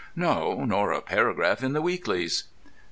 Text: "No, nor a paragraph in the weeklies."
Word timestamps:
"No, 0.15 0.65
nor 0.65 0.91
a 0.91 0.99
paragraph 0.99 1.61
in 1.61 1.73
the 1.73 1.81
weeklies." 1.83 2.45